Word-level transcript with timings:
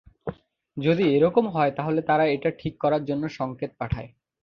যদি 0.77 1.03
এরকম 1.15 1.45
হয়, 1.47 1.71
তাহলে 1.71 2.01
তারা 2.01 2.25
এটা 2.27 2.49
ঠিক 2.59 2.73
করার 2.77 3.01
জন্য 3.05 3.23
সংকেত 3.29 3.71
পাঠায়। 3.79 4.09